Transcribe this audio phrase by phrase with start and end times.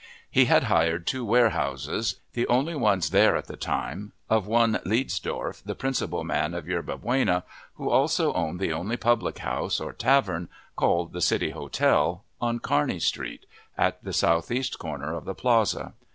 [0.31, 5.61] He had hired two warehouses, the only ones there at the time, of one Liedsdorff,
[5.63, 7.43] the principal man of Yerba Buena,
[7.75, 12.99] who also owned the only public house, or tavern, called the City Hotel, on Kearney
[12.99, 13.45] Street,
[13.77, 15.93] at the southeast corner of the Plaza.